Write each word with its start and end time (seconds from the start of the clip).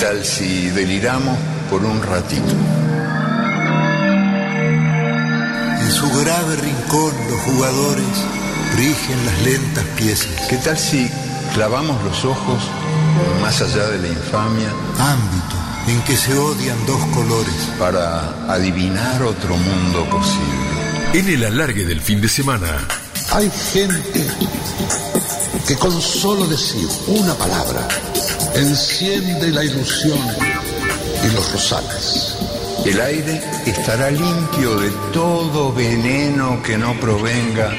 tal 0.00 0.24
si 0.24 0.70
deliramos 0.70 1.36
por 1.68 1.84
un 1.84 2.00
ratito? 2.02 2.54
En 5.80 5.90
su 5.90 6.08
grave 6.20 6.56
rincón 6.56 7.12
los 7.28 7.40
jugadores 7.40 8.06
rigen 8.76 9.26
las 9.26 9.42
lentas 9.42 9.84
piezas. 9.96 10.46
¿Qué 10.48 10.56
tal 10.58 10.78
si 10.78 11.10
clavamos 11.54 12.02
los 12.04 12.24
ojos 12.24 12.62
más 13.40 13.60
allá 13.60 13.88
de 13.88 13.98
la 13.98 14.08
infamia 14.08 14.68
Ámbito 14.98 15.56
en 15.88 16.00
que 16.02 16.16
se 16.16 16.36
odian 16.36 16.76
dos 16.86 17.00
colores. 17.14 17.54
para 17.78 18.52
adivinar 18.52 19.22
otro 19.22 19.56
mundo 19.56 20.04
posible? 20.10 20.78
En 21.14 21.28
el 21.28 21.44
alargue 21.44 21.84
del 21.84 22.00
fin 22.00 22.20
de 22.20 22.28
semana, 22.28 22.86
Hay 23.32 23.50
gente 23.72 24.26
que 25.66 25.76
con 25.76 26.00
solo 26.00 26.46
decir 26.46 26.88
una 27.08 27.34
palabra 27.34 27.88
enciende 28.58 29.50
la 29.52 29.64
ilusión 29.64 30.18
y 31.24 31.34
los 31.34 31.52
rosales. 31.52 32.36
El 32.84 33.00
aire 33.00 33.40
estará 33.66 34.10
limpio 34.10 34.80
de 34.80 34.90
todo 35.12 35.72
veneno 35.72 36.60
que 36.62 36.76
no 36.76 36.98
provenga 37.00 37.70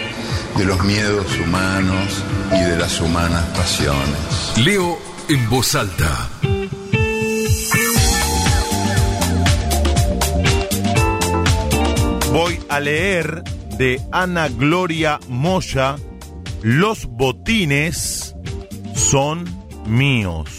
de 0.58 0.66
los 0.66 0.82
miedos 0.84 1.28
humanos 1.44 2.24
y 2.52 2.64
de 2.64 2.78
las 2.78 3.00
humanas 3.02 3.44
pasiones. 3.56 4.58
leo 4.58 4.98
en 5.28 5.50
voz 5.50 5.76
alta. 5.76 6.30
Voy 12.32 12.60
a 12.70 12.80
leer 12.80 13.44
de 13.78 14.02
Ana 14.12 14.48
Gloria 14.48 15.20
Moya, 15.28 15.98
Los 16.62 17.06
botines 17.06 18.36
son 18.96 19.46
míos. 19.86 20.59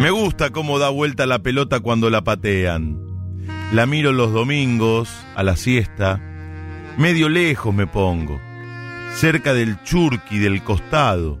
Me 0.00 0.10
gusta 0.10 0.50
cómo 0.50 0.78
da 0.78 0.88
vuelta 0.88 1.26
la 1.26 1.38
pelota 1.40 1.80
cuando 1.80 2.10
la 2.10 2.24
patean. 2.24 3.00
La 3.72 3.86
miro 3.86 4.12
los 4.12 4.32
domingos, 4.32 5.08
a 5.36 5.42
la 5.42 5.56
siesta. 5.56 6.20
Medio 6.98 7.28
lejos 7.28 7.74
me 7.74 7.86
pongo, 7.86 8.40
cerca 9.14 9.54
del 9.54 9.82
churqui 9.82 10.38
del 10.38 10.62
costado, 10.62 11.40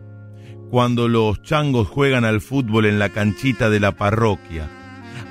cuando 0.70 1.08
los 1.08 1.42
changos 1.42 1.88
juegan 1.88 2.24
al 2.24 2.40
fútbol 2.40 2.86
en 2.86 2.98
la 2.98 3.08
canchita 3.08 3.70
de 3.70 3.80
la 3.80 3.92
parroquia. 3.92 4.68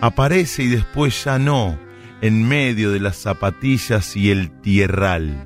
Aparece 0.02 0.64
y 0.64 0.68
después 0.68 1.24
ya 1.24 1.40
no, 1.40 1.78
en 2.22 2.48
medio 2.48 2.92
de 2.92 3.00
las 3.00 3.18
zapatillas 3.18 4.16
y 4.16 4.32
el 4.32 4.62
tierral, 4.62 5.46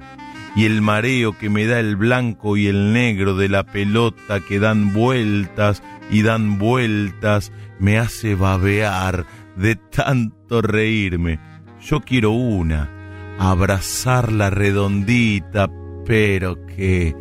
y 0.58 0.66
el 0.66 0.82
mareo 0.82 1.38
que 1.38 1.52
me 1.52 1.68
da 1.68 1.80
el 1.80 1.96
blanco 1.96 2.58
y 2.58 2.66
el 2.66 2.92
negro 2.92 3.36
de 3.38 3.48
la 3.48 3.64
pelota 3.64 4.40
que 4.40 4.58
dan 4.58 4.92
vueltas 4.92 5.84
y 6.10 6.24
dan 6.24 6.58
vueltas, 6.58 7.52
me 7.78 8.00
hace 8.00 8.34
babear 8.34 9.28
de 9.56 9.76
tanto 9.76 10.64
reírme. 10.64 11.40
Yo 11.80 12.02
quiero 12.02 12.32
una, 12.32 12.90
abrazarla 13.38 14.50
redondita, 14.50 15.70
pero 16.08 16.66
que... 16.66 17.16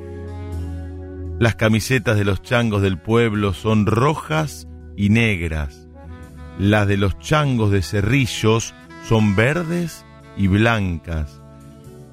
Las 1.39 1.57
camisetas 1.57 2.17
de 2.17 2.25
los 2.25 2.41
changos 2.41 2.81
del 2.81 2.98
pueblo 2.98 3.53
son 3.53 3.84
rojas 3.84 4.67
y 4.97 5.11
negras. 5.11 5.87
Las 6.59 6.89
de 6.89 6.97
los 6.97 7.19
changos 7.19 7.70
de 7.70 7.83
Cerrillos 7.83 8.75
son 9.07 9.37
verdes 9.37 10.07
y 10.39 10.47
blancas. 10.47 11.42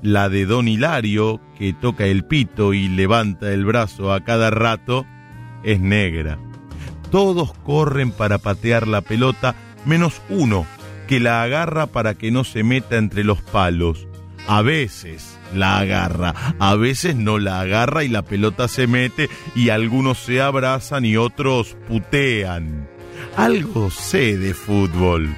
La 0.03 0.27
de 0.27 0.45
Don 0.45 0.67
Hilario, 0.67 1.39
que 1.57 1.71
toca 1.71 2.05
el 2.05 2.25
pito 2.25 2.73
y 2.73 2.89
levanta 2.89 3.53
el 3.53 3.63
brazo 3.63 4.11
a 4.11 4.19
cada 4.25 4.49
rato, 4.49 5.05
es 5.63 5.79
negra. 5.79 6.37
Todos 7.09 7.53
corren 7.59 8.11
para 8.11 8.37
patear 8.37 8.85
la 8.85 8.99
pelota, 8.99 9.55
menos 9.85 10.21
uno, 10.27 10.65
que 11.07 11.21
la 11.21 11.41
agarra 11.41 11.87
para 11.87 12.15
que 12.15 12.31
no 12.31 12.43
se 12.43 12.65
meta 12.65 12.97
entre 12.97 13.23
los 13.23 13.41
palos. 13.41 14.05
A 14.45 14.61
veces 14.61 15.39
la 15.55 15.77
agarra, 15.77 16.33
a 16.59 16.75
veces 16.75 17.15
no 17.15 17.39
la 17.39 17.61
agarra 17.61 18.03
y 18.03 18.09
la 18.09 18.23
pelota 18.23 18.67
se 18.67 18.87
mete 18.87 19.29
y 19.55 19.69
algunos 19.69 20.17
se 20.17 20.41
abrazan 20.41 21.05
y 21.05 21.15
otros 21.15 21.77
putean. 21.87 22.89
Algo 23.37 23.89
sé 23.89 24.37
de 24.37 24.53
fútbol. 24.53 25.33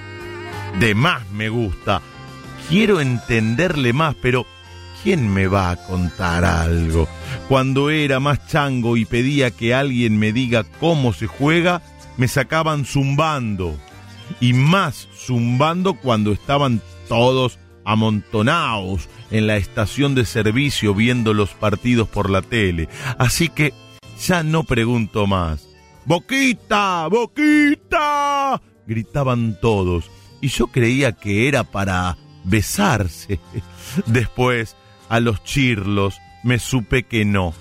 De 0.79 0.95
más 0.95 1.29
me 1.29 1.49
gusta. 1.49 2.01
Quiero 2.67 2.99
entenderle 2.99 3.93
más, 3.93 4.15
pero 4.19 4.47
¿quién 5.05 5.31
me 5.31 5.45
va 5.45 5.69
a 5.69 5.75
contar 5.75 6.43
algo? 6.43 7.07
Cuando 7.47 7.91
era 7.91 8.19
más 8.19 8.47
chango 8.47 8.97
y 8.97 9.05
pedía 9.05 9.51
que 9.51 9.75
alguien 9.75 10.17
me 10.17 10.33
diga 10.33 10.63
cómo 10.79 11.13
se 11.13 11.27
juega, 11.27 11.83
me 12.17 12.27
sacaban 12.27 12.85
zumbando. 12.85 13.77
Y 14.41 14.53
más 14.53 15.07
zumbando 15.15 15.93
cuando 15.93 16.31
estaban 16.31 16.81
todos 17.07 17.59
amontonados 17.85 19.07
en 19.29 19.45
la 19.45 19.57
estación 19.57 20.15
de 20.15 20.25
servicio 20.25 20.95
viendo 20.95 21.35
los 21.35 21.51
partidos 21.51 22.07
por 22.07 22.31
la 22.31 22.41
tele. 22.41 22.89
Así 23.19 23.49
que 23.49 23.75
ya 24.19 24.41
no 24.41 24.63
pregunto 24.63 25.27
más. 25.27 25.67
¡Boquita! 26.05 27.07
¡Boquita! 27.11 28.59
gritaban 28.87 29.59
todos. 29.61 30.09
Y 30.41 30.47
yo 30.47 30.65
creía 30.65 31.11
que 31.11 31.47
era 31.47 31.63
para 31.63 32.17
besarse. 32.43 33.39
Después, 34.07 34.75
a 35.09 35.19
los 35.19 35.43
chirlos, 35.43 36.19
me 36.43 36.59
supe 36.59 37.03
que 37.03 37.25
no. 37.25 37.53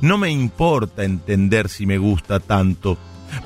No 0.00 0.18
me 0.18 0.30
importa 0.30 1.04
entender 1.04 1.68
si 1.68 1.86
me 1.86 1.98
gusta 1.98 2.40
tanto. 2.40 2.98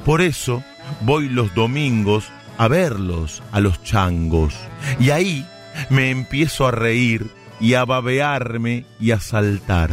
Por 0.04 0.20
eso 0.20 0.62
voy 1.02 1.28
los 1.28 1.54
domingos 1.54 2.24
a 2.58 2.68
verlos, 2.68 3.42
a 3.52 3.60
los 3.60 3.82
changos. 3.82 4.54
Y 4.98 5.10
ahí 5.10 5.46
me 5.90 6.10
empiezo 6.10 6.66
a 6.66 6.70
reír 6.70 7.30
y 7.60 7.74
a 7.74 7.84
babearme 7.84 8.84
y 9.00 9.12
a 9.12 9.20
saltar. 9.20 9.90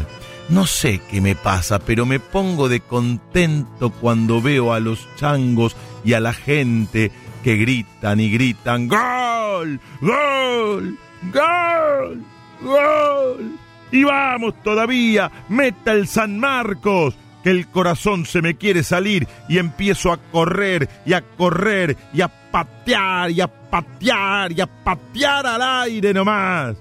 No 0.49 0.65
sé 0.65 0.99
qué 1.09 1.21
me 1.21 1.35
pasa, 1.35 1.79
pero 1.79 2.05
me 2.05 2.19
pongo 2.19 2.69
de 2.69 2.79
contento 2.79 3.91
cuando 3.91 4.41
veo 4.41 4.73
a 4.73 4.79
los 4.79 5.07
changos 5.15 5.75
y 6.03 6.13
a 6.13 6.19
la 6.19 6.33
gente 6.33 7.11
que 7.43 7.55
gritan 7.55 8.19
y 8.19 8.31
gritan 8.31 8.87
¡Gol! 8.87 9.79
¡Gol! 10.01 10.97
¡Gol! 11.31 12.25
¡Gol! 12.61 13.57
Y 13.91 14.03
vamos 14.03 14.53
todavía, 14.63 15.31
meta 15.49 15.93
el 15.93 16.07
San 16.07 16.39
Marcos, 16.39 17.15
que 17.43 17.49
el 17.49 17.67
corazón 17.67 18.25
se 18.25 18.41
me 18.41 18.55
quiere 18.55 18.83
salir 18.83 19.27
y 19.47 19.57
empiezo 19.57 20.11
a 20.11 20.17
correr 20.17 20.87
y 21.05 21.13
a 21.13 21.21
correr 21.21 21.97
y 22.13 22.21
a 22.21 22.27
patear 22.27 23.31
y 23.31 23.41
a 23.41 23.47
patear 23.47 24.51
y 24.51 24.61
a 24.61 24.67
patear 24.67 25.47
al 25.47 25.61
aire 25.83 26.13
nomás. 26.13 26.75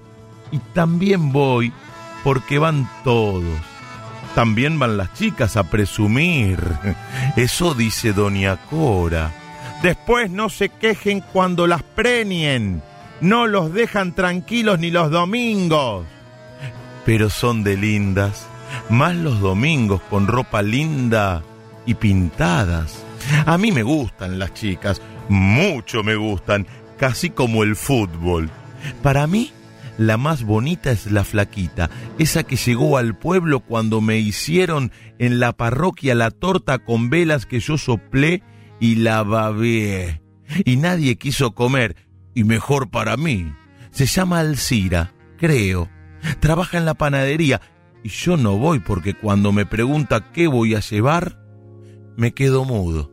Y 0.50 0.58
también 0.74 1.32
voy 1.32 1.72
porque 2.24 2.58
van 2.58 2.88
todos. 3.04 3.58
También 4.34 4.78
van 4.78 4.96
las 4.96 5.14
chicas 5.14 5.56
a 5.56 5.64
presumir. 5.64 6.58
Eso 7.36 7.74
dice 7.74 8.12
Doña 8.12 8.56
Cora. 8.68 9.32
Después 9.82 10.30
no 10.30 10.48
se 10.48 10.68
quejen 10.68 11.20
cuando 11.32 11.66
las 11.66 11.82
preñen. 11.82 12.82
No 13.20 13.46
los 13.46 13.72
dejan 13.72 14.14
tranquilos 14.14 14.78
ni 14.78 14.90
los 14.90 15.10
domingos. 15.10 16.06
Pero 17.04 17.30
son 17.30 17.64
de 17.64 17.76
lindas. 17.76 18.46
Más 18.90 19.16
los 19.16 19.40
domingos 19.40 20.00
con 20.08 20.26
ropa 20.26 20.62
linda 20.62 21.42
y 21.86 21.94
pintadas. 21.94 23.02
A 23.46 23.58
mí 23.58 23.72
me 23.72 23.82
gustan 23.82 24.38
las 24.38 24.54
chicas. 24.54 25.02
Mucho 25.28 26.02
me 26.02 26.16
gustan. 26.16 26.66
Casi 26.96 27.30
como 27.30 27.62
el 27.62 27.76
fútbol. 27.76 28.50
Para 29.02 29.26
mí, 29.26 29.52
la 29.98 30.16
más 30.16 30.44
bonita 30.44 30.92
es 30.92 31.10
la 31.10 31.24
flaquita, 31.24 31.90
esa 32.18 32.44
que 32.44 32.54
llegó 32.54 32.98
al 32.98 33.16
pueblo 33.16 33.60
cuando 33.60 34.00
me 34.00 34.18
hicieron 34.18 34.92
en 35.18 35.40
la 35.40 35.52
parroquia 35.52 36.14
la 36.14 36.30
torta 36.30 36.78
con 36.78 37.10
velas 37.10 37.46
que 37.46 37.58
yo 37.58 37.78
soplé 37.78 38.44
y 38.78 38.94
la 38.94 39.24
babeé. 39.24 40.22
Y 40.64 40.76
nadie 40.76 41.16
quiso 41.16 41.52
comer, 41.52 41.96
y 42.38 42.44
mejor 42.44 42.88
para 42.88 43.16
mí. 43.16 43.52
Se 43.90 44.06
llama 44.06 44.38
Alcira, 44.38 45.12
creo. 45.38 45.90
Trabaja 46.38 46.78
en 46.78 46.84
la 46.84 46.94
panadería, 46.94 47.60
y 48.04 48.10
yo 48.10 48.36
no 48.36 48.56
voy 48.56 48.78
porque 48.78 49.14
cuando 49.14 49.50
me 49.50 49.66
pregunta 49.66 50.30
qué 50.32 50.46
voy 50.46 50.76
a 50.76 50.80
llevar, 50.80 51.42
me 52.16 52.34
quedo 52.34 52.64
mudo. 52.64 53.10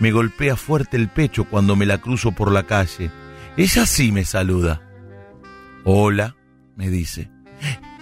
Me 0.00 0.10
golpea 0.10 0.56
fuerte 0.56 0.96
el 0.96 1.08
pecho 1.08 1.44
cuando 1.44 1.76
me 1.76 1.86
la 1.86 1.98
cruzo 1.98 2.32
por 2.32 2.50
la 2.50 2.64
calle. 2.64 3.12
Ella 3.56 3.86
sí 3.86 4.10
me 4.10 4.24
saluda. 4.24 4.82
Hola, 5.84 6.34
me 6.74 6.90
dice. 6.90 7.30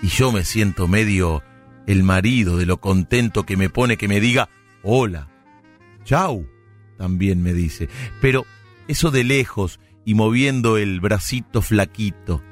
Y 0.01 0.07
yo 0.07 0.33
me 0.33 0.43
siento 0.47 0.89
medio 0.89 1.43
el 1.87 2.03
marido 2.03 2.57
de 2.57 2.65
lo 2.65 2.81
contento 2.81 3.45
que 3.45 3.59
me 3.59 3.69
pone 3.69 3.99
que 3.99 4.09
me 4.09 4.21
diga 4.21 4.49
hola. 4.83 5.29
Chau, 6.05 6.49
también 6.97 7.43
me 7.43 7.53
dice. 7.53 7.91
Pero 8.23 8.47
eso 8.87 9.11
de 9.11 9.23
lejos 9.23 9.79
y 10.09 10.15
moviendo 10.15 10.79
el 10.79 11.01
bracito 11.01 11.61
flaquito. 11.61 12.43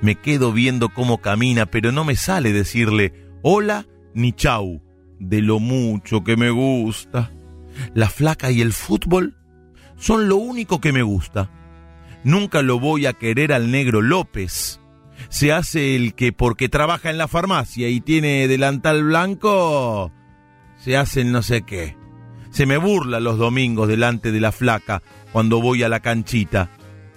Me 0.00 0.14
quedo 0.14 0.50
viendo 0.50 0.88
cómo 0.88 1.20
camina, 1.20 1.66
pero 1.66 1.92
no 1.92 2.04
me 2.04 2.16
sale 2.16 2.54
decirle 2.54 3.12
hola 3.42 3.86
ni 4.14 4.32
chau. 4.32 4.80
de 5.20 5.42
lo 5.42 5.58
mucho 5.58 6.24
que 6.24 6.38
me 6.38 6.48
gusta. 6.48 7.30
La 7.92 8.08
flaca 8.08 8.50
y 8.50 8.62
el 8.62 8.72
fútbol 8.72 9.36
son 9.96 10.26
lo 10.26 10.36
único 10.36 10.80
que 10.80 10.90
me 10.90 11.02
gusta. 11.02 11.50
Nunca 12.24 12.62
lo 12.62 12.80
voy 12.80 13.04
a 13.04 13.12
querer 13.12 13.52
al 13.52 13.70
negro 13.70 14.00
López. 14.00 14.80
Se 15.28 15.52
hace 15.52 15.94
el 15.94 16.14
que 16.14 16.32
porque 16.32 16.70
trabaja 16.70 17.10
en 17.10 17.18
la 17.18 17.28
farmacia 17.28 17.90
y 17.90 18.00
tiene 18.00 18.48
delantal 18.48 19.04
blanco, 19.04 20.10
se 20.78 20.96
hace 20.96 21.20
el 21.20 21.30
no 21.30 21.42
sé 21.42 21.60
qué. 21.60 21.94
Se 22.48 22.64
me 22.64 22.78
burla 22.78 23.20
los 23.20 23.36
domingos 23.36 23.86
delante 23.86 24.32
de 24.32 24.40
la 24.40 24.50
flaca 24.50 25.02
cuando 25.30 25.60
voy 25.60 25.82
a 25.82 25.90
la 25.90 26.00
canchita. 26.00 26.70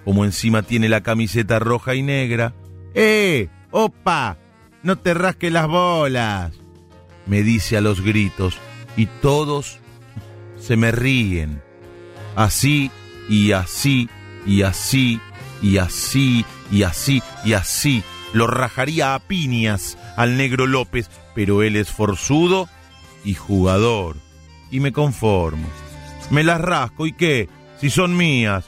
Como 0.06 0.24
encima 0.24 0.62
tiene 0.62 0.88
la 0.88 1.02
camiseta 1.02 1.60
roja 1.60 1.96
y 1.96 2.04
negra. 2.04 2.54
¡Eh! 2.94 3.50
¡Opa! 3.72 4.38
No 4.84 4.98
te 4.98 5.16
rasques 5.16 5.52
las 5.52 5.68
bolas. 5.68 6.54
Me 7.26 7.42
dice 7.42 7.76
a 7.76 7.82
los 7.82 8.02
gritos 8.02 8.58
y 8.96 9.08
todos 9.08 9.80
se 10.58 10.78
me 10.78 10.92
ríen. 10.92 11.62
Así 12.36 12.92
y 13.28 13.52
así 13.52 14.10
y 14.46 14.62
así 14.62 15.20
y 15.62 15.78
así 15.78 16.46
y 16.72 16.84
así 16.84 17.24
y 17.44 17.54
así. 17.54 18.04
Lo 18.34 18.48
rajaría 18.48 19.16
a 19.16 19.20
piñas 19.20 19.98
al 20.18 20.38
negro 20.38 20.68
López, 20.68 21.10
pero 21.34 21.64
él 21.64 21.76
es 21.76 21.90
forzudo 21.90 22.70
y 23.24 23.34
jugador. 23.34 24.18
Y 24.70 24.80
me 24.80 24.92
conformo. 24.92 25.68
Me 26.30 26.44
las 26.44 26.62
rasco 26.62 27.08
y 27.08 27.14
qué, 27.14 27.50
si 27.80 27.90
son 27.90 28.16
mías. 28.16 28.66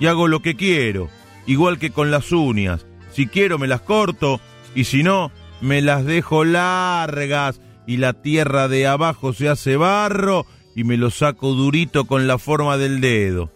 Y 0.00 0.06
hago 0.06 0.26
lo 0.26 0.40
que 0.40 0.56
quiero, 0.56 1.08
igual 1.46 1.78
que 1.78 1.90
con 1.90 2.10
las 2.10 2.32
uñas. 2.32 2.86
Si 3.12 3.26
quiero 3.26 3.58
me 3.58 3.68
las 3.68 3.82
corto 3.82 4.40
y 4.74 4.84
si 4.84 5.02
no, 5.02 5.30
me 5.60 5.82
las 5.82 6.04
dejo 6.04 6.44
largas 6.44 7.60
y 7.86 7.98
la 7.98 8.14
tierra 8.14 8.68
de 8.68 8.86
abajo 8.86 9.32
se 9.32 9.48
hace 9.48 9.76
barro 9.76 10.46
y 10.74 10.84
me 10.84 10.96
lo 10.96 11.10
saco 11.10 11.52
durito 11.52 12.06
con 12.06 12.26
la 12.26 12.38
forma 12.38 12.76
del 12.76 13.00
dedo. 13.00 13.52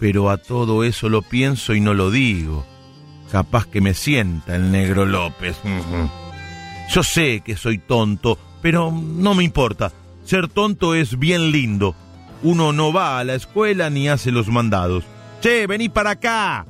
Pero 0.00 0.30
a 0.30 0.38
todo 0.38 0.84
eso 0.84 1.08
lo 1.08 1.22
pienso 1.22 1.74
y 1.74 1.80
no 1.80 1.94
lo 1.94 2.10
digo. 2.10 2.64
Capaz 3.30 3.66
que 3.66 3.80
me 3.80 3.92
sienta 3.92 4.56
el 4.56 4.70
negro 4.70 5.04
López. 5.04 5.56
Yo 6.94 7.02
sé 7.02 7.42
que 7.44 7.56
soy 7.56 7.78
tonto, 7.78 8.38
pero 8.62 8.92
no 8.92 9.34
me 9.34 9.44
importa. 9.44 9.92
Ser 10.24 10.48
tonto 10.48 10.94
es 10.94 11.18
bien 11.18 11.50
lindo. 11.50 11.94
Uno 12.42 12.72
no 12.72 12.92
va 12.92 13.18
a 13.18 13.24
la 13.24 13.34
escuela 13.34 13.90
ni 13.90 14.08
hace 14.08 14.30
los 14.30 14.48
mandados. 14.48 15.04
Che, 15.40 15.66
vení 15.66 15.88
para 15.88 16.10
acá. 16.10 16.64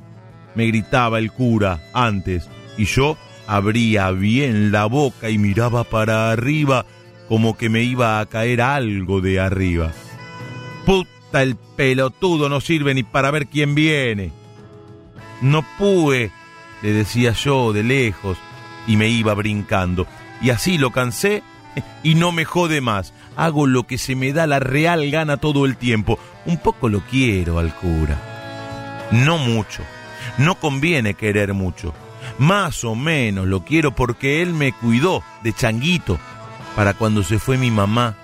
Me 0.55 0.65
gritaba 0.67 1.19
el 1.19 1.31
cura 1.31 1.79
antes 1.93 2.49
y 2.77 2.85
yo 2.85 3.17
abría 3.47 4.11
bien 4.11 4.71
la 4.71 4.85
boca 4.85 5.29
y 5.29 5.37
miraba 5.37 5.83
para 5.83 6.31
arriba 6.31 6.85
como 7.29 7.57
que 7.57 7.69
me 7.69 7.83
iba 7.83 8.19
a 8.19 8.25
caer 8.25 8.61
algo 8.61 9.21
de 9.21 9.39
arriba. 9.39 9.91
Puta 10.85 11.43
el 11.43 11.55
pelotudo 11.55 12.49
no 12.49 12.61
sirve 12.61 12.93
ni 12.93 13.03
para 13.03 13.31
ver 13.31 13.47
quién 13.47 13.75
viene. 13.75 14.31
No 15.41 15.63
pude, 15.77 16.31
le 16.81 16.93
decía 16.93 17.31
yo 17.33 17.73
de 17.73 17.83
lejos 17.83 18.37
y 18.87 18.97
me 18.97 19.09
iba 19.09 19.33
brincando. 19.33 20.07
Y 20.41 20.49
así 20.49 20.77
lo 20.77 20.91
cansé 20.91 21.43
y 22.03 22.15
no 22.15 22.31
me 22.31 22.45
jode 22.45 22.81
más. 22.81 23.13
Hago 23.35 23.67
lo 23.67 23.85
que 23.85 23.97
se 23.97 24.15
me 24.15 24.33
da 24.33 24.47
la 24.47 24.59
real 24.59 25.11
gana 25.11 25.37
todo 25.37 25.65
el 25.65 25.77
tiempo. 25.77 26.17
Un 26.45 26.57
poco 26.57 26.89
lo 26.89 27.01
quiero 27.01 27.59
al 27.59 27.73
cura. 27.75 28.36
No 29.11 29.37
mucho. 29.37 29.83
No 30.37 30.55
conviene 30.55 31.13
querer 31.13 31.53
mucho. 31.53 31.93
Más 32.37 32.83
o 32.83 32.95
menos 32.95 33.47
lo 33.47 33.63
quiero 33.63 33.95
porque 33.95 34.41
él 34.41 34.53
me 34.53 34.73
cuidó 34.73 35.23
de 35.43 35.53
changuito 35.53 36.19
para 36.75 36.93
cuando 36.93 37.23
se 37.23 37.39
fue 37.39 37.57
mi 37.57 37.71
mamá. 37.71 38.15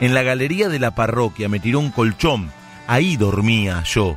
En 0.00 0.14
la 0.14 0.22
galería 0.22 0.68
de 0.68 0.78
la 0.78 0.92
parroquia 0.92 1.48
me 1.48 1.60
tiró 1.60 1.80
un 1.80 1.90
colchón. 1.90 2.50
Ahí 2.86 3.16
dormía 3.16 3.82
yo. 3.84 4.16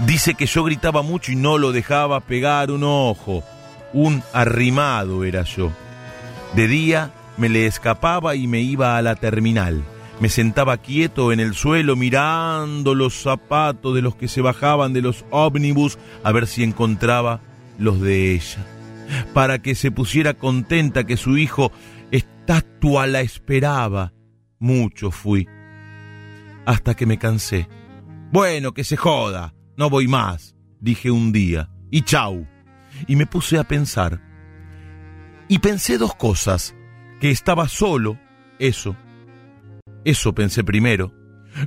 Dice 0.00 0.34
que 0.34 0.46
yo 0.46 0.64
gritaba 0.64 1.02
mucho 1.02 1.30
y 1.30 1.36
no 1.36 1.58
lo 1.58 1.72
dejaba 1.72 2.20
pegar 2.20 2.70
un 2.70 2.82
ojo. 2.84 3.44
Un 3.92 4.22
arrimado 4.32 5.24
era 5.24 5.42
yo. 5.42 5.70
De 6.54 6.66
día 6.66 7.10
me 7.36 7.48
le 7.48 7.66
escapaba 7.66 8.34
y 8.34 8.46
me 8.46 8.60
iba 8.60 8.96
a 8.96 9.02
la 9.02 9.14
terminal. 9.14 9.84
Me 10.20 10.28
sentaba 10.28 10.76
quieto 10.76 11.32
en 11.32 11.40
el 11.40 11.54
suelo 11.54 11.96
mirando 11.96 12.94
los 12.94 13.14
zapatos 13.14 13.94
de 13.94 14.02
los 14.02 14.14
que 14.14 14.28
se 14.28 14.40
bajaban 14.40 14.92
de 14.92 15.02
los 15.02 15.24
ómnibus 15.30 15.98
a 16.22 16.32
ver 16.32 16.46
si 16.46 16.62
encontraba 16.62 17.40
los 17.78 18.00
de 18.00 18.34
ella. 18.34 18.64
Para 19.32 19.60
que 19.60 19.74
se 19.74 19.90
pusiera 19.90 20.34
contenta 20.34 21.04
que 21.04 21.16
su 21.16 21.36
hijo 21.36 21.72
estatua 22.10 23.06
la 23.06 23.20
esperaba. 23.20 24.12
Mucho 24.58 25.10
fui. 25.10 25.48
Hasta 26.64 26.94
que 26.94 27.06
me 27.06 27.18
cansé. 27.18 27.68
Bueno, 28.30 28.72
que 28.72 28.84
se 28.84 28.96
joda. 28.96 29.54
No 29.76 29.90
voy 29.90 30.08
más, 30.08 30.54
dije 30.80 31.10
un 31.10 31.32
día. 31.32 31.70
Y 31.90 32.02
chau. 32.02 32.46
Y 33.08 33.16
me 33.16 33.26
puse 33.26 33.58
a 33.58 33.64
pensar. 33.64 34.22
Y 35.48 35.58
pensé 35.58 35.98
dos 35.98 36.14
cosas. 36.14 36.74
Que 37.20 37.30
estaba 37.30 37.68
solo, 37.68 38.18
eso. 38.58 38.96
Eso 40.04 40.34
pensé 40.34 40.64
primero. 40.64 41.12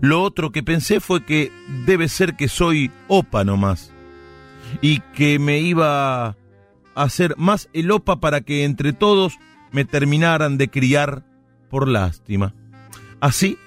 Lo 0.02 0.22
otro 0.22 0.52
que 0.52 0.64
pensé 0.64 1.00
fue 1.00 1.24
que 1.24 1.52
debe 1.86 2.10
ser 2.10 2.36
que 2.36 2.48
soy 2.48 2.92
opa 3.08 3.44
nomás. 3.44 3.94
Y 4.82 5.00
que 5.16 5.40
me 5.40 5.60
iba 5.60 6.28
a 6.28 6.36
hacer 6.96 7.36
más 7.38 7.70
el 7.74 7.92
opa 7.92 8.20
para 8.20 8.42
que 8.42 8.64
entre 8.66 8.94
todos 8.94 9.38
me 9.72 9.86
terminaran 9.86 10.58
de 10.58 10.70
criar 10.70 11.24
por 11.70 11.88
lástima. 11.88 12.54
Así 13.20 13.58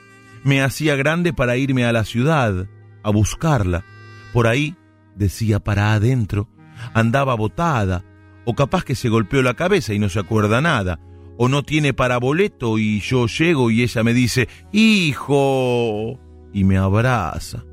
me 0.45 0.63
hacía 0.63 0.97
grande 0.97 1.33
para 1.33 1.57
irme 1.57 1.85
a 1.85 1.93
la 1.93 2.05
ciudad, 2.05 2.67
a 3.03 3.11
buscarla. 3.11 3.85
Por 4.33 4.47
ahí, 4.47 4.77
decía 5.17 5.59
para 5.59 5.93
adentro, 5.93 6.49
andaba 6.95 7.35
botada, 7.35 8.05
o 8.45 8.55
capaz 8.55 8.85
que 8.85 8.95
se 8.95 9.09
golpeó 9.09 9.43
la 9.43 9.55
cabeza 9.55 9.93
y 9.93 9.99
no 9.99 10.09
se 10.09 10.21
acuerda 10.21 10.61
nada, 10.61 10.99
o 11.37 11.49
no 11.49 11.62
tiene 11.62 11.94
para 11.94 12.19
boleto 12.19 12.79
y 12.79 13.00
yo 13.00 13.27
llego 13.27 13.71
y 13.71 13.82
ella 13.82 14.03
me 14.03 14.15
dice, 14.15 14.49
hijo, 14.73 16.19
y 16.53 16.65
me 16.65 16.77
abraza. 16.77 17.65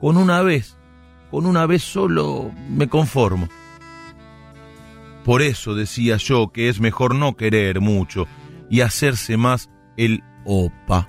Con 0.00 0.16
una 0.16 0.42
vez, 0.42 0.76
con 1.30 1.46
una 1.46 1.66
vez 1.66 1.82
solo 1.82 2.52
me 2.68 2.88
conformo. 2.88 3.48
Por 5.24 5.42
eso 5.42 5.74
decía 5.74 6.16
yo 6.16 6.50
que 6.52 6.68
es 6.68 6.80
mejor 6.80 7.14
no 7.14 7.36
querer 7.36 7.80
mucho 7.80 8.26
y 8.68 8.80
hacerse 8.80 9.36
más 9.36 9.70
el 9.96 10.22
opa. 10.44 11.08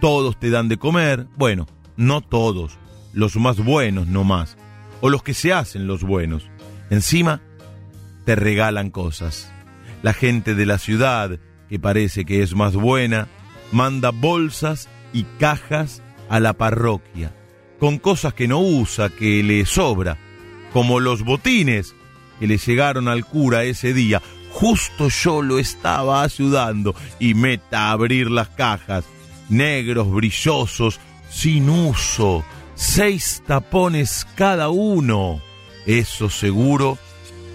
Todos 0.00 0.38
te 0.38 0.50
dan 0.50 0.68
de 0.68 0.76
comer, 0.76 1.26
bueno, 1.36 1.66
no 1.96 2.20
todos, 2.20 2.78
los 3.12 3.36
más 3.36 3.58
buenos 3.64 4.06
no 4.06 4.22
más, 4.22 4.56
o 5.00 5.08
los 5.08 5.22
que 5.22 5.34
se 5.34 5.52
hacen 5.52 5.86
los 5.86 6.04
buenos. 6.04 6.48
Encima, 6.90 7.42
te 8.24 8.36
regalan 8.36 8.90
cosas. 8.90 9.52
La 10.02 10.12
gente 10.12 10.54
de 10.54 10.66
la 10.66 10.78
ciudad, 10.78 11.38
que 11.68 11.78
parece 11.78 12.24
que 12.24 12.42
es 12.42 12.54
más 12.54 12.74
buena, 12.74 13.28
manda 13.72 14.10
bolsas 14.10 14.88
y 15.12 15.24
cajas 15.38 16.02
a 16.28 16.40
la 16.40 16.52
parroquia, 16.52 17.34
con 17.78 17.98
cosas 17.98 18.34
que 18.34 18.48
no 18.48 18.60
usa, 18.60 19.08
que 19.08 19.42
le 19.42 19.64
sobra, 19.66 20.18
como 20.72 21.00
los 21.00 21.22
botines 21.22 21.94
que 22.38 22.46
le 22.46 22.58
llegaron 22.58 23.08
al 23.08 23.24
cura 23.24 23.64
ese 23.64 23.92
día. 23.92 24.22
Justo 24.52 25.08
yo 25.08 25.42
lo 25.42 25.58
estaba 25.58 26.22
ayudando 26.22 26.94
y 27.18 27.34
meta 27.34 27.88
a 27.88 27.92
abrir 27.92 28.30
las 28.30 28.48
cajas, 28.48 29.04
negros, 29.48 30.10
brillosos, 30.10 31.00
sin 31.30 31.68
uso, 31.68 32.44
seis 32.74 33.42
tapones 33.46 34.26
cada 34.36 34.68
uno. 34.68 35.40
Eso 35.86 36.30
seguro, 36.30 36.98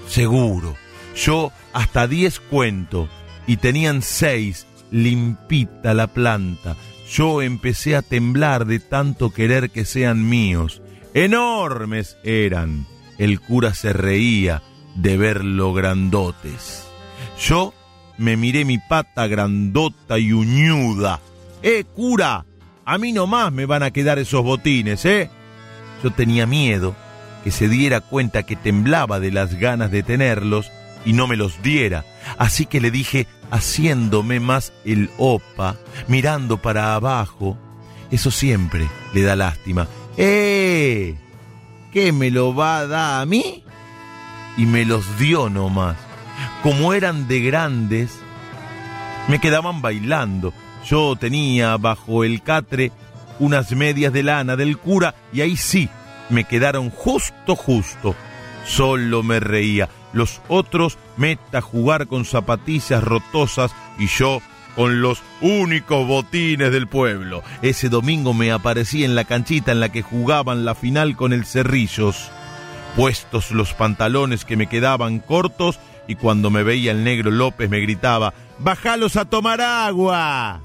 seguro. 0.07 0.75
Yo 1.15 1.51
hasta 1.73 2.07
diez 2.07 2.39
cuento 2.39 3.09
y 3.47 3.57
tenían 3.57 4.01
seis, 4.01 4.65
limpita 4.91 5.93
la 5.93 6.07
planta. 6.07 6.75
Yo 7.09 7.41
empecé 7.41 7.95
a 7.95 8.01
temblar 8.01 8.65
de 8.65 8.79
tanto 8.79 9.31
querer 9.31 9.69
que 9.69 9.85
sean 9.85 10.27
míos. 10.27 10.81
Enormes 11.13 12.17
eran. 12.23 12.87
El 13.17 13.39
cura 13.39 13.73
se 13.73 13.93
reía 13.93 14.63
de 14.95 15.17
verlo 15.17 15.73
grandotes. 15.73 16.87
Yo 17.39 17.73
me 18.17 18.37
miré 18.37 18.65
mi 18.65 18.77
pata 18.77 19.27
grandota 19.27 20.17
y 20.17 20.33
uñuda. 20.33 21.19
¡Eh, 21.61 21.83
cura! 21.83 22.45
A 22.85 22.97
mí 22.97 23.11
nomás 23.11 23.51
me 23.51 23.65
van 23.65 23.83
a 23.83 23.91
quedar 23.91 24.19
esos 24.19 24.43
botines, 24.43 25.05
¿eh? 25.05 25.29
Yo 26.03 26.11
tenía 26.11 26.45
miedo 26.45 26.95
que 27.43 27.51
se 27.51 27.67
diera 27.67 28.01
cuenta 28.01 28.43
que 28.43 28.55
temblaba 28.55 29.19
de 29.19 29.31
las 29.31 29.55
ganas 29.55 29.91
de 29.91 30.03
tenerlos 30.03 30.71
y 31.05 31.13
no 31.13 31.27
me 31.27 31.35
los 31.35 31.61
diera. 31.61 32.05
Así 32.37 32.65
que 32.65 32.81
le 32.81 32.91
dije, 32.91 33.27
haciéndome 33.51 34.39
más 34.39 34.73
el 34.85 35.09
opa, 35.17 35.77
mirando 36.07 36.61
para 36.61 36.95
abajo, 36.95 37.57
eso 38.11 38.31
siempre 38.31 38.87
le 39.13 39.21
da 39.21 39.35
lástima. 39.35 39.87
¡Eh! 40.17 41.15
¿Qué 41.91 42.11
me 42.11 42.31
lo 42.31 42.55
va 42.55 42.79
a 42.79 42.87
dar 42.87 43.21
a 43.21 43.25
mí? 43.25 43.63
Y 44.57 44.65
me 44.65 44.85
los 44.85 45.17
dio 45.19 45.49
nomás. 45.49 45.97
Como 46.61 46.93
eran 46.93 47.27
de 47.27 47.39
grandes, 47.41 48.19
Me 49.29 49.39
quedaban 49.39 49.81
bailando. 49.81 50.53
Yo 50.85 51.15
tenía 51.15 51.77
bajo 51.77 52.25
el 52.25 52.41
catre 52.41 52.91
unas 53.39 53.71
medias 53.71 54.11
de 54.11 54.21
lana 54.21 54.55
del 54.55 54.77
cura 54.77 55.15
y 55.31 55.39
ahí 55.41 55.55
sí, 55.55 55.89
me 56.29 56.43
quedaron 56.43 56.89
justo, 56.89 57.55
justo. 57.55 58.15
Solo 58.65 59.23
me 59.23 59.39
reía. 59.39 59.89
Los 60.13 60.41
otros 60.47 60.97
meta 61.17 61.61
jugar 61.61 62.07
con 62.07 62.25
zapatillas 62.25 63.03
rotosas 63.03 63.75
y 63.97 64.07
yo 64.07 64.41
con 64.75 65.01
los 65.01 65.21
únicos 65.41 66.07
botines 66.07 66.71
del 66.71 66.87
pueblo. 66.87 67.43
Ese 67.61 67.89
domingo 67.89 68.33
me 68.33 68.51
aparecí 68.51 69.03
en 69.03 69.15
la 69.15 69.23
canchita 69.23 69.71
en 69.71 69.79
la 69.79 69.89
que 69.89 70.01
jugaban 70.01 70.65
la 70.65 70.75
final 70.75 71.15
con 71.15 71.33
el 71.33 71.45
Cerrillos. 71.45 72.31
Puestos 72.95 73.51
los 73.51 73.73
pantalones 73.73 74.45
que 74.45 74.57
me 74.57 74.67
quedaban 74.67 75.19
cortos 75.19 75.79
y 76.07 76.15
cuando 76.15 76.49
me 76.49 76.63
veía 76.63 76.91
el 76.91 77.03
negro 77.03 77.31
López 77.31 77.69
me 77.69 77.79
gritaba, 77.79 78.33
¡Bajalos 78.59 79.15
a 79.15 79.25
tomar 79.25 79.61
agua! 79.61 80.61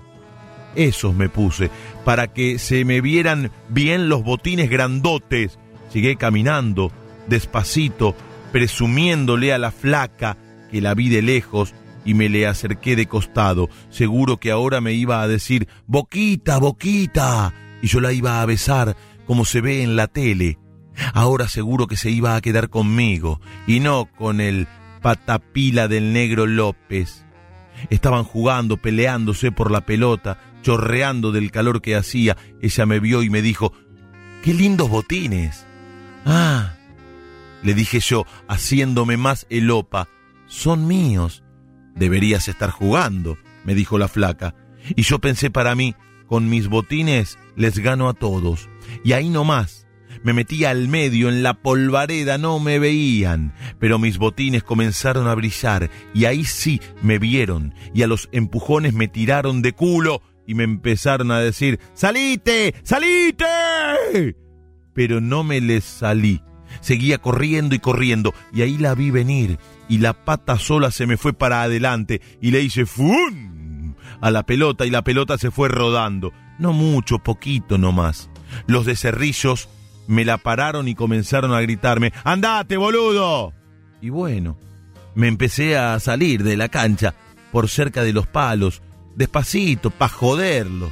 Esos 0.74 1.14
me 1.14 1.28
puse, 1.28 1.70
para 2.04 2.28
que 2.28 2.58
se 2.58 2.84
me 2.84 3.00
vieran 3.00 3.50
bien 3.68 4.08
los 4.08 4.22
botines 4.22 4.68
grandotes. 4.68 5.58
Llegué 5.92 6.16
caminando, 6.16 6.92
despacito, 7.28 8.14
presumiéndole 8.52 9.52
a 9.52 9.58
la 9.58 9.70
flaca 9.70 10.36
que 10.70 10.80
la 10.80 10.94
vi 10.94 11.08
de 11.08 11.22
lejos 11.22 11.74
y 12.04 12.14
me 12.14 12.28
le 12.28 12.46
acerqué 12.46 12.96
de 12.96 13.06
costado, 13.06 13.68
seguro 13.90 14.38
que 14.38 14.50
ahora 14.50 14.80
me 14.80 14.94
iba 14.94 15.20
a 15.20 15.28
decir, 15.28 15.68
Boquita, 15.86 16.58
Boquita, 16.58 17.52
y 17.82 17.86
yo 17.86 18.00
la 18.00 18.12
iba 18.12 18.40
a 18.40 18.46
besar 18.46 18.96
como 19.26 19.44
se 19.44 19.60
ve 19.60 19.82
en 19.82 19.94
la 19.94 20.06
tele. 20.06 20.58
Ahora 21.12 21.48
seguro 21.48 21.86
que 21.86 21.96
se 21.96 22.10
iba 22.10 22.34
a 22.34 22.40
quedar 22.40 22.70
conmigo 22.70 23.40
y 23.66 23.80
no 23.80 24.06
con 24.06 24.40
el 24.40 24.66
patapila 25.02 25.86
del 25.86 26.12
negro 26.12 26.46
López. 26.46 27.24
Estaban 27.90 28.24
jugando, 28.24 28.76
peleándose 28.78 29.52
por 29.52 29.70
la 29.70 29.82
pelota, 29.82 30.38
chorreando 30.62 31.30
del 31.30 31.50
calor 31.50 31.80
que 31.80 31.94
hacía. 31.94 32.36
Ella 32.60 32.86
me 32.86 32.98
vio 33.00 33.22
y 33.22 33.30
me 33.30 33.42
dijo, 33.42 33.72
¡Qué 34.42 34.54
lindos 34.54 34.88
botines! 34.88 35.66
Ah, 36.26 36.74
le 37.62 37.74
dije 37.74 38.00
yo, 38.00 38.24
haciéndome 38.48 39.16
más 39.16 39.46
elopa, 39.50 40.08
son 40.46 40.86
míos. 40.86 41.42
Deberías 41.94 42.48
estar 42.48 42.70
jugando, 42.70 43.36
me 43.64 43.74
dijo 43.74 43.98
la 43.98 44.08
flaca. 44.08 44.54
Y 44.96 45.02
yo 45.02 45.18
pensé 45.18 45.50
para 45.50 45.74
mí, 45.74 45.94
con 46.26 46.48
mis 46.48 46.68
botines 46.68 47.38
les 47.56 47.78
gano 47.78 48.08
a 48.08 48.14
todos. 48.14 48.68
Y 49.04 49.12
ahí 49.12 49.28
nomás, 49.28 49.88
me 50.22 50.32
metí 50.32 50.64
al 50.64 50.88
medio 50.88 51.28
en 51.28 51.42
la 51.42 51.54
polvareda, 51.54 52.38
no 52.38 52.58
me 52.60 52.78
veían, 52.78 53.54
pero 53.78 53.98
mis 53.98 54.18
botines 54.18 54.62
comenzaron 54.62 55.28
a 55.28 55.34
brillar 55.34 55.90
y 56.14 56.24
ahí 56.24 56.44
sí 56.44 56.80
me 57.02 57.18
vieron 57.18 57.74
y 57.94 58.02
a 58.02 58.06
los 58.06 58.28
empujones 58.32 58.94
me 58.94 59.08
tiraron 59.08 59.62
de 59.62 59.72
culo 59.72 60.22
y 60.46 60.54
me 60.54 60.64
empezaron 60.64 61.30
a 61.30 61.40
decir, 61.40 61.78
¡Salite! 61.94 62.74
¡Salite! 62.82 64.36
Pero 64.94 65.20
no 65.20 65.44
me 65.44 65.60
les 65.60 65.84
salí. 65.84 66.40
Seguía 66.80 67.18
corriendo 67.18 67.74
y 67.74 67.78
corriendo 67.78 68.34
y 68.52 68.62
ahí 68.62 68.78
la 68.78 68.94
vi 68.94 69.10
venir 69.10 69.58
y 69.88 69.98
la 69.98 70.12
pata 70.12 70.58
sola 70.58 70.90
se 70.90 71.06
me 71.06 71.16
fue 71.16 71.32
para 71.32 71.62
adelante 71.62 72.20
y 72.40 72.50
le 72.50 72.60
hice 72.60 72.86
¡fum! 72.86 73.94
a 74.20 74.30
la 74.30 74.44
pelota 74.44 74.86
y 74.86 74.90
la 74.90 75.02
pelota 75.02 75.38
se 75.38 75.50
fue 75.50 75.68
rodando. 75.68 76.32
No 76.58 76.72
mucho, 76.72 77.18
poquito 77.18 77.78
nomás. 77.78 78.30
Los 78.66 78.86
de 78.86 78.96
Cerrillos 78.96 79.68
me 80.06 80.24
la 80.24 80.38
pararon 80.38 80.88
y 80.88 80.94
comenzaron 80.94 81.52
a 81.52 81.60
gritarme 81.60 82.12
¡Andate, 82.24 82.76
boludo! 82.76 83.52
Y 84.00 84.10
bueno, 84.10 84.56
me 85.14 85.28
empecé 85.28 85.76
a 85.76 85.98
salir 86.00 86.42
de 86.42 86.56
la 86.56 86.68
cancha 86.68 87.14
por 87.52 87.68
cerca 87.68 88.02
de 88.02 88.12
los 88.12 88.26
palos, 88.26 88.82
despacito, 89.16 89.90
pa' 89.90 90.08
joderlos. 90.08 90.90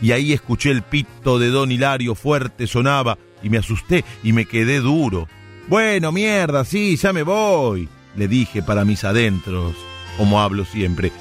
Y 0.00 0.12
ahí 0.12 0.32
escuché 0.32 0.70
el 0.70 0.82
pito 0.82 1.38
de 1.38 1.48
don 1.48 1.72
Hilario 1.72 2.14
fuerte 2.14 2.66
sonaba 2.66 3.18
y 3.44 3.50
me 3.50 3.58
asusté 3.58 4.04
y 4.24 4.32
me 4.32 4.46
quedé 4.46 4.80
duro. 4.80 5.28
Bueno, 5.68 6.10
mierda, 6.10 6.64
sí, 6.64 6.96
ya 6.96 7.12
me 7.12 7.22
voy 7.22 7.88
le 8.16 8.28
dije 8.28 8.62
para 8.62 8.84
mis 8.84 9.04
adentros, 9.04 9.74
como 10.16 10.40
hablo 10.40 10.64
siempre. 10.64 11.12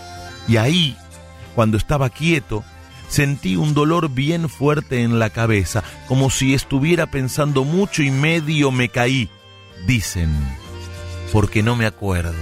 Y 0.47 0.57
ahí, 0.57 0.95
cuando 1.55 1.77
estaba 1.77 2.09
quieto, 2.09 2.63
sentí 3.07 3.55
un 3.55 3.73
dolor 3.73 4.09
bien 4.09 4.49
fuerte 4.49 5.01
en 5.01 5.19
la 5.19 5.29
cabeza, 5.29 5.83
como 6.07 6.29
si 6.29 6.53
estuviera 6.53 7.07
pensando 7.07 7.63
mucho 7.63 8.03
y 8.03 8.11
medio 8.11 8.71
me 8.71 8.89
caí, 8.89 9.29
dicen, 9.87 10.31
porque 11.31 11.63
no 11.63 11.75
me 11.75 11.85
acuerdo. 11.85 12.33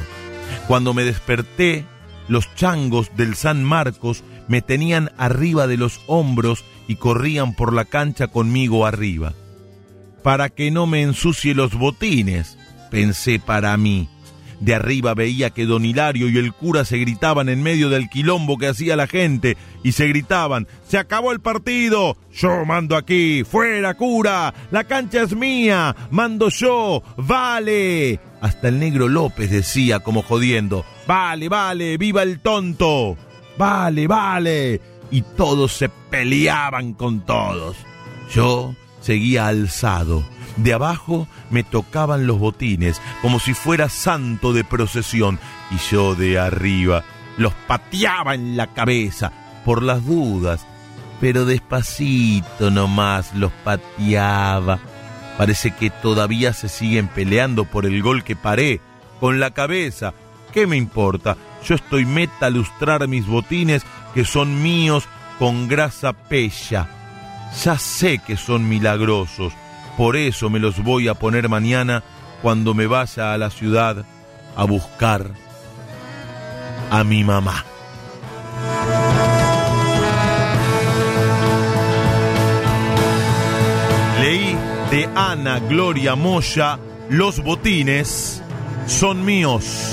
Cuando 0.67 0.93
me 0.93 1.03
desperté, 1.03 1.85
los 2.27 2.53
changos 2.55 3.11
del 3.15 3.35
San 3.35 3.63
Marcos 3.63 4.23
me 4.47 4.61
tenían 4.61 5.11
arriba 5.17 5.67
de 5.67 5.77
los 5.77 6.01
hombros 6.07 6.63
y 6.87 6.95
corrían 6.95 7.53
por 7.53 7.73
la 7.73 7.85
cancha 7.85 8.27
conmigo 8.27 8.85
arriba. 8.85 9.33
Para 10.23 10.49
que 10.49 10.71
no 10.71 10.87
me 10.87 11.01
ensucie 11.01 11.55
los 11.55 11.73
botines, 11.73 12.57
pensé 12.89 13.39
para 13.39 13.75
mí. 13.77 14.07
De 14.61 14.75
arriba 14.75 15.15
veía 15.15 15.49
que 15.49 15.65
don 15.65 15.83
Hilario 15.83 16.29
y 16.29 16.37
el 16.37 16.53
cura 16.53 16.85
se 16.85 16.97
gritaban 16.97 17.49
en 17.49 17.63
medio 17.63 17.89
del 17.89 18.09
quilombo 18.09 18.59
que 18.59 18.67
hacía 18.67 18.95
la 18.95 19.07
gente 19.07 19.57
y 19.83 19.93
se 19.93 20.07
gritaban, 20.07 20.67
se 20.87 20.99
acabó 20.99 21.31
el 21.31 21.39
partido, 21.39 22.15
yo 22.31 22.63
mando 22.63 22.95
aquí, 22.95 23.43
fuera 23.43 23.95
cura, 23.95 24.53
la 24.69 24.83
cancha 24.83 25.23
es 25.23 25.35
mía, 25.35 25.95
mando 26.11 26.49
yo, 26.49 27.01
vale. 27.17 28.19
Hasta 28.39 28.67
el 28.67 28.79
negro 28.79 29.07
López 29.07 29.49
decía 29.49 30.01
como 30.01 30.21
jodiendo, 30.21 30.85
vale, 31.07 31.49
vale, 31.49 31.97
viva 31.97 32.21
el 32.21 32.39
tonto, 32.39 33.17
vale, 33.57 34.05
vale. 34.05 34.79
Y 35.09 35.23
todos 35.23 35.73
se 35.73 35.89
peleaban 35.89 36.93
con 36.93 37.25
todos. 37.25 37.77
Yo 38.31 38.75
seguía 39.01 39.47
alzado 39.47 40.23
de 40.57 40.73
abajo 40.73 41.27
me 41.49 41.63
tocaban 41.63 42.27
los 42.27 42.39
botines 42.39 43.01
como 43.21 43.39
si 43.39 43.53
fuera 43.53 43.89
santo 43.89 44.53
de 44.53 44.63
procesión 44.63 45.39
y 45.71 45.77
yo 45.91 46.15
de 46.15 46.39
arriba 46.39 47.03
los 47.37 47.53
pateaba 47.67 48.35
en 48.35 48.57
la 48.57 48.67
cabeza 48.67 49.31
por 49.65 49.83
las 49.83 50.05
dudas, 50.05 50.65
pero 51.19 51.45
despacito 51.45 52.69
nomás 52.71 53.33
los 53.33 53.51
pateaba. 53.63 54.79
Parece 55.37 55.71
que 55.71 55.89
todavía 55.89 56.53
se 56.53 56.67
siguen 56.67 57.07
peleando 57.07 57.65
por 57.65 57.85
el 57.85 58.01
gol 58.01 58.23
que 58.23 58.35
paré 58.35 58.81
con 59.19 59.39
la 59.39 59.51
cabeza. 59.51 60.13
¿Qué 60.51 60.67
me 60.67 60.77
importa? 60.77 61.37
Yo 61.65 61.75
estoy 61.75 62.05
meta 62.05 62.47
a 62.47 62.49
lustrar 62.49 63.07
mis 63.07 63.25
botines 63.25 63.83
que 64.13 64.25
son 64.25 64.61
míos 64.61 65.05
con 65.39 65.67
grasa 65.67 66.13
pella. 66.13 67.00
Ya 67.63 67.77
sé 67.77 68.19
que 68.19 68.37
son 68.37 68.67
milagrosos 68.67 69.53
por 69.97 70.15
eso 70.15 70.49
me 70.49 70.59
los 70.59 70.83
voy 70.83 71.07
a 71.07 71.13
poner 71.13 71.49
mañana 71.49 72.03
cuando 72.41 72.73
me 72.73 72.87
vaya 72.87 73.33
a 73.33 73.37
la 73.37 73.49
ciudad 73.49 74.05
a 74.55 74.63
buscar 74.63 75.27
a 76.89 77.03
mi 77.03 77.23
mamá. 77.23 77.63
Leí 84.19 84.57
de 84.89 85.09
Ana 85.15 85.59
Gloria 85.59 86.15
Moya, 86.15 86.79
Los 87.09 87.43
botines 87.43 88.41
son 88.87 89.25
míos. 89.25 89.91